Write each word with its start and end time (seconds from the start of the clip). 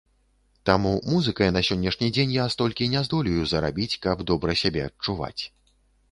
Таму 0.67 0.91
музыкай 1.09 1.49
на 1.57 1.61
сённяшні 1.67 2.07
дзень 2.15 2.33
я 2.35 2.45
столькі 2.53 2.87
не 2.93 3.03
здолею 3.07 3.43
зарабіць, 3.51 3.99
каб 4.05 4.23
добра 4.31 4.55
сябе 4.63 4.81
адчуваць. 4.89 5.43